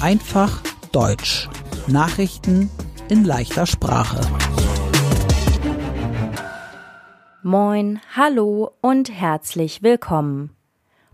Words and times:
Einfach 0.00 0.62
Deutsch. 0.92 1.50
Nachrichten 1.88 2.70
in 3.10 3.24
leichter 3.24 3.66
Sprache. 3.66 4.18
Moin, 7.42 8.00
hallo 8.16 8.70
und 8.80 9.12
herzlich 9.12 9.82
willkommen. 9.82 10.56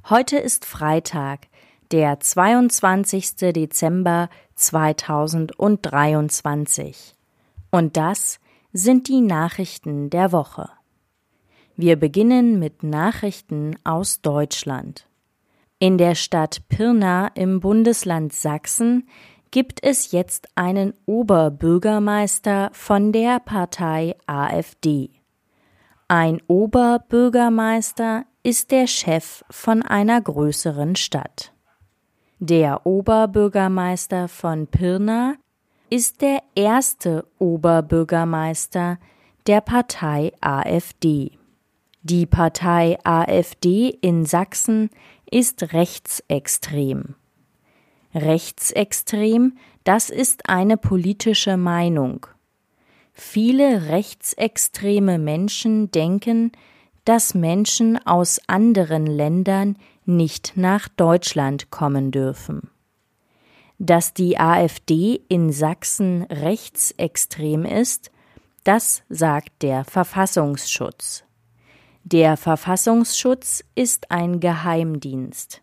Heute 0.09 0.37
ist 0.37 0.65
Freitag, 0.65 1.49
der 1.91 2.21
22. 2.21 3.53
Dezember 3.53 4.29
2023. 4.55 7.17
Und 7.73 7.97
das 7.97 8.39
sind 8.73 9.09
die 9.09 9.21
Nachrichten 9.21 10.11
der 10.11 10.31
Woche. 10.31 10.71
Wir 11.75 11.97
beginnen 11.97 12.61
mit 12.61 12.85
Nachrichten 12.85 13.77
aus 13.83 14.21
Deutschland. 14.21 15.09
In 15.85 15.99
der 15.99 16.15
Stadt 16.15 16.63
Pirna 16.71 17.29
im 17.35 17.61
Bundesland 17.61 18.33
Sachsen 18.33 19.07
gibt 19.51 19.85
es 19.85 20.13
jetzt 20.13 20.49
einen 20.55 20.95
Oberbürgermeister 21.05 22.71
von 22.73 23.13
der 23.13 23.39
Partei 23.39 24.17
AfD. 24.25 25.11
Ein 26.09 26.41
Oberbürgermeister 26.47 28.25
ist 28.43 28.71
der 28.71 28.87
Chef 28.87 29.45
von 29.51 29.83
einer 29.83 30.23
größeren 30.23 30.97
Stadt. 30.97 31.53
Der 32.39 32.87
Oberbürgermeister 32.87 34.29
von 34.29 34.67
Pirna 34.67 35.35
ist 35.91 36.23
der 36.23 36.39
erste 36.55 37.27
Oberbürgermeister 37.39 38.97
der 39.47 39.61
Partei 39.61 40.33
AfD. 40.41 41.33
Die 42.07 42.25
Partei 42.25 42.99
AfD 43.05 43.89
in 43.89 44.25
Sachsen 44.27 44.89
ist 45.35 45.73
rechtsextrem. 45.73 47.17
Rechtsextrem, 48.15 49.59
das 49.83 50.09
ist 50.09 50.49
eine 50.49 50.77
politische 50.77 51.57
Meinung. 51.57 52.29
Viele 53.13 53.89
rechtsextreme 53.89 55.19
Menschen 55.19 55.91
denken, 55.91 56.53
dass 57.05 57.35
Menschen 57.35 57.99
aus 58.07 58.41
anderen 58.47 59.07
Ländern 59.09 59.77
nicht 60.05 60.53
nach 60.55 60.87
Deutschland 60.87 61.69
kommen 61.73 62.13
dürfen. 62.13 62.71
Dass 63.81 64.15
die 64.15 64.39
AfD 64.39 65.21
in 65.29 65.51
Sachsen 65.51 66.23
rechtsextrem 66.31 67.65
ist, 67.65 68.13
das 68.63 69.03
sagt 69.09 69.63
der 69.63 69.85
Verfassungsschutz. 69.85 71.25
Der 72.07 72.37
Verfassungsschutz 72.37 73.65
ist 73.75 74.11
ein 74.11 74.39
Geheimdienst. 74.39 75.63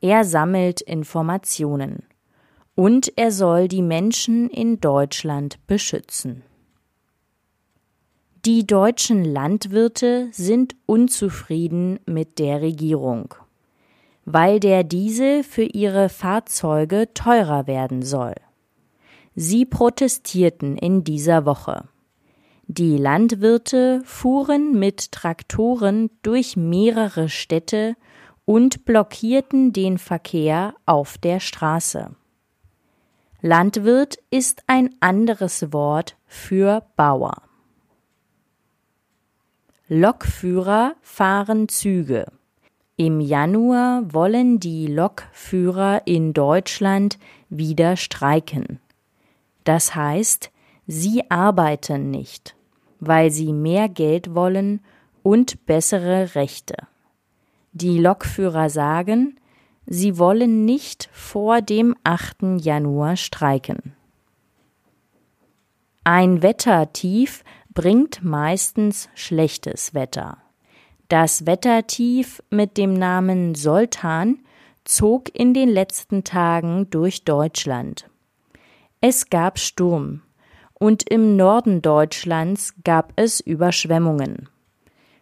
Er 0.00 0.24
sammelt 0.24 0.80
Informationen. 0.80 2.04
Und 2.74 3.12
er 3.16 3.30
soll 3.30 3.68
die 3.68 3.82
Menschen 3.82 4.48
in 4.48 4.80
Deutschland 4.80 5.58
beschützen. 5.66 6.42
Die 8.46 8.66
deutschen 8.66 9.22
Landwirte 9.22 10.28
sind 10.32 10.76
unzufrieden 10.86 12.00
mit 12.06 12.38
der 12.38 12.62
Regierung, 12.62 13.34
weil 14.24 14.60
der 14.60 14.82
Diesel 14.82 15.42
für 15.42 15.64
ihre 15.64 16.08
Fahrzeuge 16.08 17.12
teurer 17.12 17.66
werden 17.66 18.00
soll. 18.00 18.34
Sie 19.34 19.66
protestierten 19.66 20.78
in 20.78 21.04
dieser 21.04 21.44
Woche. 21.44 21.84
Die 22.68 22.98
Landwirte 22.98 24.02
fuhren 24.04 24.76
mit 24.76 25.12
Traktoren 25.12 26.10
durch 26.22 26.56
mehrere 26.56 27.28
Städte 27.28 27.94
und 28.44 28.84
blockierten 28.84 29.72
den 29.72 29.98
Verkehr 29.98 30.74
auf 30.84 31.16
der 31.16 31.38
Straße. 31.38 32.10
Landwirt 33.40 34.18
ist 34.30 34.64
ein 34.66 34.96
anderes 34.98 35.72
Wort 35.72 36.16
für 36.26 36.84
Bauer. 36.96 37.42
Lokführer 39.86 40.96
fahren 41.02 41.68
Züge. 41.68 42.26
Im 42.96 43.20
Januar 43.20 44.12
wollen 44.12 44.58
die 44.58 44.88
Lokführer 44.88 46.02
in 46.06 46.32
Deutschland 46.32 47.20
wieder 47.48 47.96
streiken. 47.96 48.80
Das 49.62 49.94
heißt, 49.94 50.50
sie 50.88 51.30
arbeiten 51.30 52.10
nicht 52.10 52.55
weil 53.00 53.30
sie 53.30 53.52
mehr 53.52 53.88
Geld 53.88 54.34
wollen 54.34 54.80
und 55.22 55.66
bessere 55.66 56.34
Rechte. 56.34 56.76
Die 57.72 57.98
Lokführer 57.98 58.70
sagen, 58.70 59.38
sie 59.86 60.18
wollen 60.18 60.64
nicht 60.64 61.08
vor 61.12 61.60
dem 61.62 61.94
8. 62.04 62.58
Januar 62.58 63.16
streiken. 63.16 63.94
Ein 66.04 66.42
Wettertief 66.42 67.42
bringt 67.74 68.22
meistens 68.22 69.08
schlechtes 69.14 69.92
Wetter. 69.92 70.38
Das 71.08 71.46
Wettertief 71.46 72.42
mit 72.50 72.78
dem 72.78 72.94
Namen 72.94 73.54
Soltan 73.54 74.38
zog 74.84 75.36
in 75.36 75.52
den 75.52 75.68
letzten 75.68 76.24
Tagen 76.24 76.88
durch 76.90 77.24
Deutschland. 77.24 78.08
Es 79.00 79.28
gab 79.30 79.58
Sturm, 79.58 80.22
und 80.78 81.08
im 81.08 81.36
Norden 81.36 81.82
Deutschlands 81.82 82.74
gab 82.84 83.12
es 83.16 83.40
Überschwemmungen. 83.40 84.48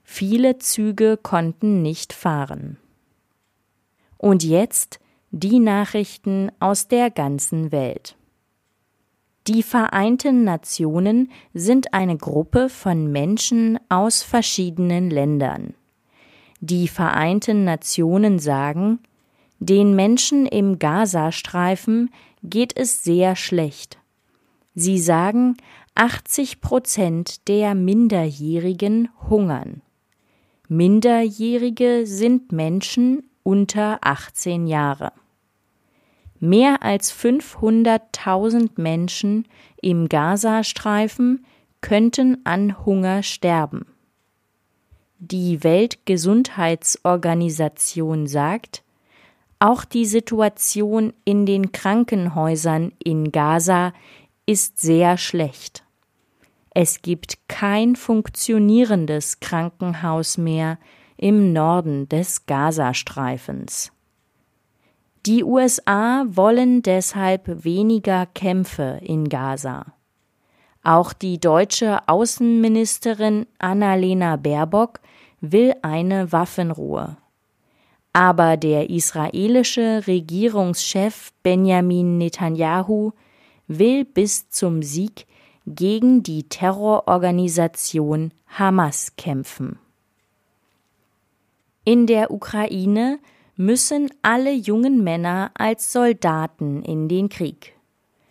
Viele 0.03 0.59
Züge 0.59 1.17
konnten 1.17 1.83
nicht 1.83 2.13
fahren. 2.13 2.79
Und 4.19 4.43
jetzt 4.45 5.01
die 5.31 5.59
Nachrichten 5.59 6.51
aus 6.61 6.89
der 6.89 7.11
ganzen 7.11 7.73
Welt. 7.73 8.17
Die 9.47 9.63
Vereinten 9.63 10.45
Nationen 10.45 11.31
sind 11.53 11.93
eine 11.93 12.17
Gruppe 12.17 12.69
von 12.69 13.13
Menschen 13.13 13.79
aus 13.89 14.23
verschiedenen 14.23 15.11
Ländern. 15.11 15.75
Die 16.61 16.89
Vereinten 16.89 17.65
Nationen 17.65 18.39
sagen, 18.39 19.01
den 19.59 19.95
Menschen 19.95 20.47
im 20.47 20.79
Gazastreifen 20.79 22.11
geht 22.43 22.77
es 22.77 23.05
sehr 23.05 23.37
schlecht. 23.37 23.99
Sie 24.75 24.99
sagen, 24.99 25.57
80 25.95 26.61
Prozent 26.61 27.49
der 27.49 27.75
Minderjährigen 27.75 29.09
hungern. 29.29 29.83
Minderjährige 30.69 32.07
sind 32.07 32.51
Menschen 32.51 33.29
unter 33.45 33.99
18 34.01 34.67
Jahre. 34.67 35.13
Mehr 36.41 36.83
als 36.83 37.13
500.000 37.13 38.71
Menschen 38.77 39.47
im 39.81 40.09
Gazastreifen 40.09 41.47
könnten 41.81 42.39
an 42.45 42.85
Hunger 42.85 43.23
sterben. 43.23 43.87
Die 45.19 45.63
Weltgesundheitsorganisation 45.63 48.27
sagt, 48.27 48.83
auch 49.59 49.85
die 49.85 50.05
Situation 50.05 51.15
in 51.25 51.47
den 51.47 51.73
Krankenhäusern 51.73 52.93
in 53.03 53.33
Gaza 53.33 53.95
ist 54.47 54.79
sehr 54.79 55.17
schlecht. 55.17 55.85
Es 56.71 57.03
gibt 57.03 57.39
kein 57.49 57.97
funktionierendes 57.97 59.41
Krankenhaus 59.41 60.39
mehr 60.39 60.79
im 61.17 61.53
Norden 61.53 62.09
des 62.09 62.47
Gazastreifens. 62.47 63.93
Die 65.25 65.45
USA 65.45 66.25
wollen 66.29 66.83
deshalb 66.83 67.65
weniger 67.65 68.27
Kämpfe 68.27 69.01
in 69.03 69.29
Gaza. 69.29 69.95
Auch 70.83 71.15
die 71.15 71.41
deutsche 71.41 72.07
Außenministerin 72.09 73.47
Annalena 73.59 74.37
Baerbock 74.37 75.01
will 75.41 75.75
eine 75.81 76.31
Waffenruhe. 76.31 77.17
Aber 78.13 78.59
der 78.59 78.91
israelische 78.91 80.07
Regierungschef 80.07 81.33
Benjamin 81.43 82.19
Netanyahu 82.19 83.13
will 83.69 84.05
bis 84.05 84.49
zum 84.51 84.83
Sieg 84.83 85.27
gegen 85.67 86.23
die 86.23 86.45
Terrororganisation 86.45 88.33
Hamas 88.49 89.17
kämpfen. 89.17 89.79
In 91.85 92.07
der 92.07 92.31
Ukraine 92.31 93.19
müssen 93.57 94.11
alle 94.23 94.53
jungen 94.53 95.05
Männer 95.05 95.51
als 95.55 95.93
Soldaten 95.93 96.83
in 96.83 97.09
den 97.09 97.29
Krieg. 97.29 97.75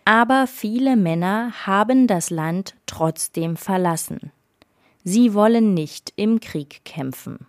Aber 0.05 0.47
viele 0.47 0.95
Männer 0.95 1.65
haben 1.65 2.07
das 2.07 2.29
Land 2.29 2.75
trotzdem 2.85 3.55
verlassen. 3.55 4.31
Sie 5.03 5.33
wollen 5.33 5.73
nicht 5.73 6.13
im 6.15 6.39
Krieg 6.39 6.81
kämpfen. 6.83 7.45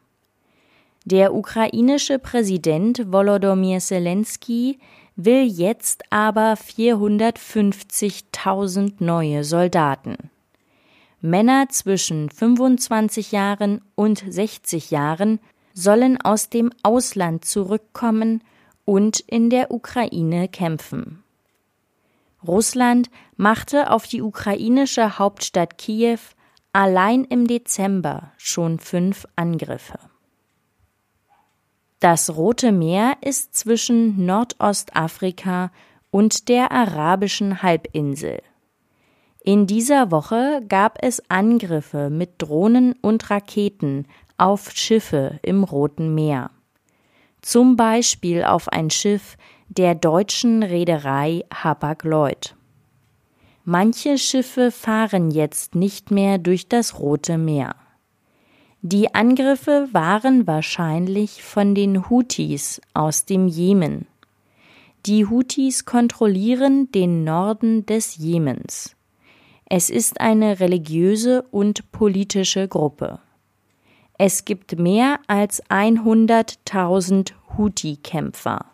Der 1.05 1.35
ukrainische 1.35 2.19
Präsident 2.19 3.13
Volodymyr 3.13 3.79
Zelensky 3.79 4.79
will 5.17 5.45
jetzt 5.45 6.03
aber 6.11 6.55
450.000 6.55 8.95
neue 8.99 9.45
Soldaten. 9.45 10.17
Männer 11.21 11.69
zwischen 11.71 12.31
25 12.31 13.31
Jahren 13.33 13.81
und 13.95 14.25
60 14.27 14.91
Jahren 14.91 15.39
sollen 15.73 16.21
aus 16.21 16.51
dem 16.51 16.71
Ausland 16.83 17.45
zurückkommen 17.45 18.43
und 18.85 19.21
in 19.21 19.51
der 19.51 19.71
Ukraine 19.71 20.49
kämpfen. 20.49 21.23
Russland 22.47 23.09
machte 23.37 23.91
auf 23.91 24.07
die 24.07 24.21
ukrainische 24.21 25.19
Hauptstadt 25.19 25.79
Kiew 25.79 26.19
allein 26.73 27.25
im 27.25 27.47
Dezember 27.47 28.33
schon 28.37 28.79
fünf 28.79 29.27
Angriffe. 29.37 29.99
Das 32.05 32.37
Rote 32.37 32.71
Meer 32.71 33.17
ist 33.23 33.55
zwischen 33.55 34.27
Nordostafrika 34.27 35.71
und 36.11 36.51
der 36.51 36.71
arabischen 36.71 37.63
Halbinsel. 37.63 38.43
In 39.43 39.67
dieser 39.67 40.11
Woche 40.11 40.61
gab 40.69 40.99
es 41.01 41.23
Angriffe 41.31 42.11
mit 42.11 42.33
Drohnen 42.37 42.93
und 43.01 43.31
Raketen 43.31 44.07
auf 44.37 44.71
Schiffe 44.73 45.39
im 45.41 45.65
Roten 45.65 46.15
Meer. 46.15 46.51
Zum 47.41 47.75
Beispiel 47.75 48.45
auf 48.45 48.69
ein 48.69 48.91
Schiff 48.91 49.39
der 49.71 49.95
deutschen 49.95 50.63
Reederei 50.63 51.47
Hapag-Lloyd. 51.55 52.55
Manche 53.65 54.19
Schiffe 54.19 54.71
fahren 54.73 55.31
jetzt 55.31 55.75
nicht 55.75 56.11
mehr 56.11 56.37
durch 56.37 56.69
das 56.69 57.01
Rote 57.01 57.39
Meer. 57.39 57.77
Die 58.87 59.15
Angriffe 59.15 59.89
waren 59.93 60.47
wahrscheinlich 60.47 61.43
von 61.43 61.75
den 61.75 62.11
Houthis 62.11 62.83
aus 62.93 63.25
dem 63.25 63.49
Jemen. 63.49 64.07
Die 65.07 65.25
Houthis 65.25 65.87
kontrollieren 65.87 66.93
den 66.93 67.25
Norden 67.25 67.87
des 67.87 68.19
Jemens. 68.19 68.95
Es 69.65 69.89
ist 69.89 70.21
eine 70.21 70.61
religiöse 70.61 71.47
und 71.51 71.93
politische 71.93 72.69
Gruppe. 72.69 73.21
Es 74.19 74.45
gibt 74.45 74.79
mehr 74.79 75.19
als 75.29 75.65
100.000 75.71 77.33
Houthi-Kämpfer. 77.57 78.67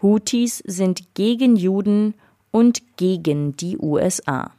Houthis 0.00 0.62
sind 0.66 1.12
gegen 1.12 1.56
Juden 1.56 2.14
und 2.52 2.96
gegen 2.96 3.54
die 3.54 3.76
USA. 3.76 4.52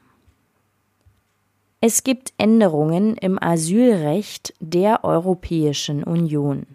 Es 1.83 2.03
gibt 2.03 2.33
Änderungen 2.37 3.17
im 3.17 3.41
Asylrecht 3.41 4.53
der 4.59 5.03
Europäischen 5.03 6.03
Union. 6.03 6.67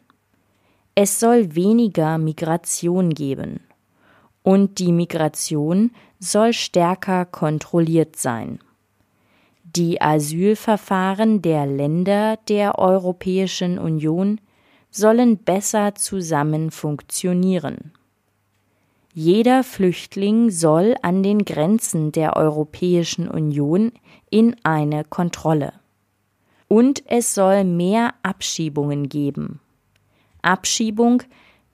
Es 0.97 1.20
soll 1.20 1.55
weniger 1.55 2.19
Migration 2.19 3.11
geben. 3.11 3.61
Und 4.43 4.81
die 4.81 4.91
Migration 4.91 5.93
soll 6.19 6.53
stärker 6.53 7.25
kontrolliert 7.25 8.17
sein. 8.17 8.58
Die 9.62 10.00
Asylverfahren 10.00 11.41
der 11.41 11.67
Länder 11.67 12.38
der 12.49 12.76
Europäischen 12.76 13.79
Union 13.79 14.41
sollen 14.91 15.38
besser 15.38 15.94
zusammen 15.94 16.73
funktionieren. 16.73 17.93
Jeder 19.18 19.64
Flüchtling 19.64 20.50
soll 20.50 20.94
an 21.00 21.22
den 21.22 21.46
Grenzen 21.46 22.12
der 22.12 22.36
Europäischen 22.36 23.28
Union 23.28 23.92
in 24.28 24.54
eine 24.62 25.04
Kontrolle. 25.04 25.72
Und 26.68 27.02
es 27.06 27.32
soll 27.32 27.64
mehr 27.64 28.12
Abschiebungen 28.22 29.08
geben. 29.08 29.60
Abschiebung, 30.42 31.22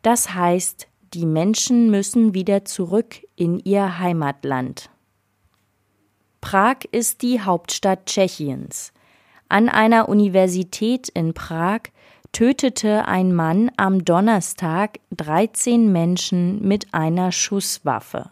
das 0.02 0.32
heißt, 0.32 0.86
die 1.14 1.26
Menschen 1.26 1.90
müssen 1.90 2.32
wieder 2.32 2.64
zurück 2.64 3.16
in 3.34 3.58
ihr 3.58 3.98
Heimatland. 3.98 4.88
Prag 6.40 6.84
ist 6.92 7.22
die 7.22 7.40
Hauptstadt 7.40 8.06
Tschechiens. 8.06 8.92
An 9.48 9.68
einer 9.68 10.08
Universität 10.08 11.08
in 11.08 11.34
Prag 11.34 11.80
tötete 12.32 13.06
ein 13.06 13.34
Mann 13.34 13.70
am 13.76 14.06
Donnerstag 14.06 15.00
13 15.10 15.92
Menschen 15.92 16.66
mit 16.66 16.94
einer 16.94 17.30
Schusswaffe. 17.30 18.30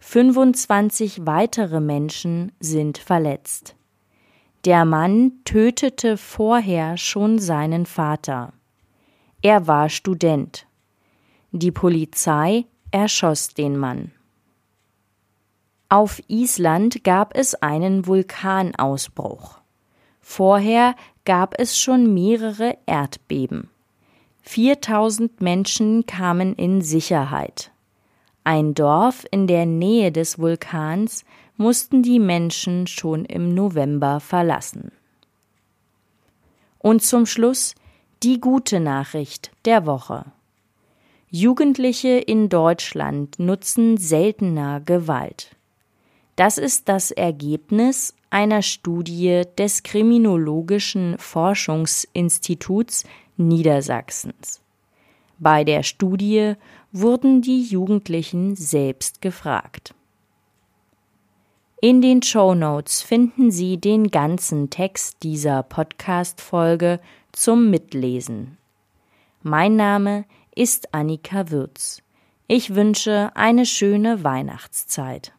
25 0.00 1.24
weitere 1.24 1.78
Menschen 1.78 2.50
sind 2.58 2.98
verletzt. 2.98 3.76
Der 4.64 4.84
Mann 4.84 5.32
tötete 5.44 6.16
vorher 6.16 6.96
schon 6.96 7.38
seinen 7.38 7.86
Vater. 7.86 8.52
Er 9.42 9.68
war 9.68 9.88
Student. 9.88 10.66
Die 11.52 11.70
Polizei 11.70 12.66
erschoss 12.90 13.54
den 13.54 13.76
Mann. 13.76 14.10
Auf 15.88 16.20
Island 16.26 17.04
gab 17.04 17.36
es 17.36 17.54
einen 17.54 18.06
Vulkanausbruch. 18.06 19.60
Vorher 20.20 20.94
gab 21.28 21.56
es 21.58 21.78
schon 21.78 22.14
mehrere 22.14 22.78
Erdbeben. 22.86 23.68
4000 24.44 25.42
Menschen 25.42 26.06
kamen 26.06 26.54
in 26.54 26.80
Sicherheit. 26.80 27.70
Ein 28.44 28.72
Dorf 28.72 29.26
in 29.30 29.46
der 29.46 29.66
Nähe 29.66 30.10
des 30.10 30.38
Vulkans 30.38 31.26
mussten 31.58 32.02
die 32.02 32.18
Menschen 32.18 32.86
schon 32.86 33.26
im 33.26 33.54
November 33.54 34.20
verlassen. 34.20 34.90
Und 36.78 37.02
zum 37.02 37.26
Schluss 37.26 37.74
die 38.22 38.40
gute 38.40 38.80
Nachricht 38.80 39.50
der 39.66 39.84
Woche. 39.84 40.24
Jugendliche 41.28 42.16
in 42.16 42.48
Deutschland 42.48 43.38
nutzen 43.38 43.98
seltener 43.98 44.80
Gewalt. 44.80 45.57
Das 46.38 46.56
ist 46.56 46.88
das 46.88 47.10
Ergebnis 47.10 48.14
einer 48.30 48.62
Studie 48.62 49.42
des 49.58 49.82
Kriminologischen 49.82 51.18
Forschungsinstituts 51.18 53.02
Niedersachsens. 53.36 54.60
Bei 55.40 55.64
der 55.64 55.82
Studie 55.82 56.54
wurden 56.92 57.42
die 57.42 57.62
Jugendlichen 57.62 58.54
selbst 58.54 59.20
gefragt. 59.20 59.96
In 61.80 62.02
den 62.02 62.22
Show 62.22 62.54
Notes 62.54 63.02
finden 63.02 63.50
Sie 63.50 63.78
den 63.78 64.12
ganzen 64.12 64.70
Text 64.70 65.24
dieser 65.24 65.64
Podcast-Folge 65.64 67.00
zum 67.32 67.68
Mitlesen. 67.68 68.58
Mein 69.42 69.74
Name 69.74 70.24
ist 70.54 70.94
Annika 70.94 71.50
Würz. 71.50 72.00
Ich 72.46 72.76
wünsche 72.76 73.32
eine 73.34 73.66
schöne 73.66 74.22
Weihnachtszeit. 74.22 75.32